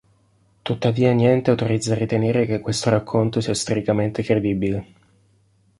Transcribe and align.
Tuttavia, 0.67 1.11
niente 1.13 1.51
autorizza 1.51 1.93
a 1.93 1.97
ritenere 1.99 2.47
che 2.47 2.59
questo 2.59 2.89
racconto 2.89 3.39
sia 3.39 3.53
storicamente 3.53 4.23
credibile. 4.23 4.85